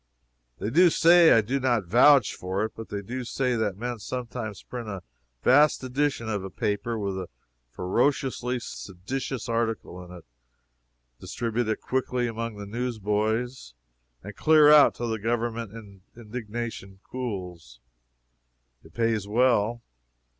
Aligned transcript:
They 0.57 0.71
do 0.71 0.89
say 0.89 1.31
I 1.31 1.41
do 1.41 1.59
not 1.59 1.85
vouch 1.85 2.33
for 2.33 2.65
it 2.65 2.71
but 2.75 2.89
they 2.89 3.03
do 3.03 3.23
say 3.23 3.55
that 3.55 3.77
men 3.77 3.99
sometimes 3.99 4.63
print 4.63 4.89
a 4.89 5.03
vast 5.43 5.83
edition 5.83 6.27
of 6.27 6.43
a 6.43 6.49
paper, 6.49 6.97
with 6.97 7.19
a 7.19 7.29
ferociously 7.69 8.59
seditious 8.61 9.47
article 9.47 10.03
in 10.03 10.11
it, 10.11 10.25
distribute 11.19 11.67
it 11.67 11.81
quickly 11.81 12.25
among 12.25 12.55
the 12.55 12.65
newsboys, 12.65 13.75
and 14.23 14.35
clear 14.35 14.71
out 14.71 14.95
till 14.95 15.07
the 15.11 15.19
Government's 15.19 16.01
indignation 16.17 16.97
cools. 17.03 17.79
It 18.83 18.95
pays 18.95 19.27
well. 19.27 19.83